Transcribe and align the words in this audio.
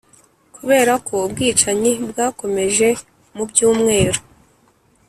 kubera 0.55 0.93
ko 1.07 1.13
ubwicanyi 1.27 1.91
bwakomeje 2.09 2.87
mu 3.35 3.43
byumweru 3.49 4.19